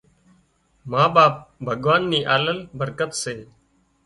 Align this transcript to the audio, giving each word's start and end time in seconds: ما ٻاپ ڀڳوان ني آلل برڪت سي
ما 0.91 1.03
ٻاپ 1.13 1.33
ڀڳوان 1.65 2.01
ني 2.11 2.19
آلل 2.35 2.59
برڪت 2.79 3.11
سي 3.23 3.35